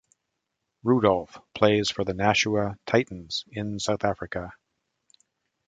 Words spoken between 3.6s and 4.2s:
South